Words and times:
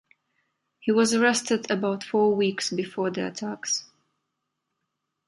He 0.79 0.91
was 0.91 1.13
arrested 1.13 1.69
about 1.69 2.03
four 2.03 2.35
weeks 2.35 2.71
before 2.71 3.11
the 3.11 3.27
attacks. 3.27 3.85